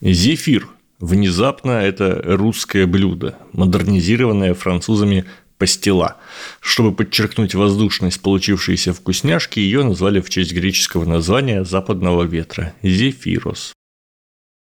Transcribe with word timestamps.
Зефир. 0.00 0.68
Внезапно 0.98 1.72
это 1.72 2.20
русское 2.24 2.86
блюдо, 2.86 3.38
модернизированное 3.52 4.54
французами 4.54 5.26
пастила. 5.58 6.16
Чтобы 6.60 6.94
подчеркнуть 6.94 7.54
воздушность 7.54 8.20
получившейся 8.20 8.94
вкусняшки, 8.94 9.60
ее 9.60 9.82
назвали 9.82 10.20
в 10.20 10.30
честь 10.30 10.52
греческого 10.52 11.04
названия 11.04 11.64
западного 11.64 12.24
ветра– 12.24 12.74
зефирос. 12.82 13.74